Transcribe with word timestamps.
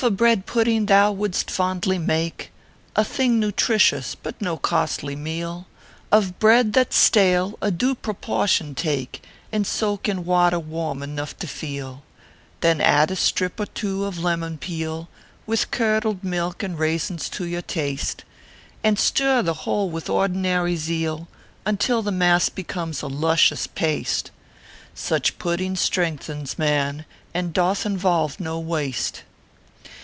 bread 0.09 0.47
pudding 0.47 0.87
thou 0.87 1.11
wouldst 1.11 1.51
fondly 1.51 1.99
make 1.99 2.51
A 2.95 3.03
thing 3.05 3.39
nutritious, 3.39 4.15
but 4.15 4.41
no 4.41 4.57
costly 4.57 5.15
meal 5.15 5.67
Of 6.11 6.39
bread 6.39 6.73
that 6.73 6.87
s 6.87 6.95
stale 6.97 7.55
a 7.61 7.69
due 7.69 7.93
proportion 7.93 8.73
take, 8.73 9.23
And 9.51 9.67
soak 9.67 10.09
in 10.09 10.25
water 10.25 10.57
warm 10.59 11.03
enough 11.03 11.37
to 11.37 11.45
feel; 11.45 12.01
Then 12.61 12.81
add 12.81 13.11
a 13.11 13.15
strip 13.15 13.59
or 13.59 13.67
two 13.67 14.03
of 14.05 14.17
lemon 14.17 14.57
peel, 14.57 15.07
"With 15.45 15.69
curdled 15.69 16.23
milk 16.23 16.63
and 16.63 16.79
raisins 16.79 17.29
to 17.37 17.45
your 17.45 17.61
taste, 17.61 18.23
And 18.83 18.97
stir 18.97 19.43
the 19.43 19.53
whole 19.69 19.91
with 19.91 20.09
ordinary 20.09 20.77
zeal, 20.77 21.27
Until 21.63 22.01
the 22.01 22.11
mass 22.11 22.49
becomes 22.49 23.03
a 23.03 23.07
luscious 23.07 23.67
paste. 23.67 24.31
Such 24.95 25.37
pudding 25.37 25.75
strengthens 25.75 26.57
man, 26.57 27.05
and 27.35 27.53
doth 27.53 27.85
involve 27.85 28.39
no 28.39 28.57
waste. 28.59 29.21